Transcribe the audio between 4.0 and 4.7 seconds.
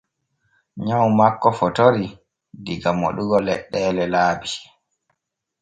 laabi.